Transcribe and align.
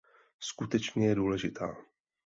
Skutečně 0.39 1.05
je 1.07 1.15
důležitá. 1.15 1.75